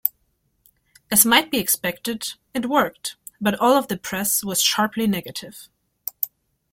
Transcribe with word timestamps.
As 1.11 1.27
might 1.27 1.51
be 1.51 1.59
expected, 1.59 2.33
it 2.55 2.65
worked, 2.67 3.17
but 3.39 3.53
all 3.59 3.73
of 3.73 3.87
the 3.87 3.99
press 3.99 4.43
was 4.43 4.59
sharply 4.59 5.05
negative. 5.05 5.69